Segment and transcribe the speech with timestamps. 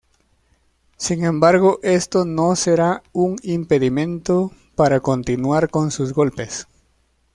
[0.97, 6.67] Sin embargo esto no sera un impedimento para continuar con sus golpes.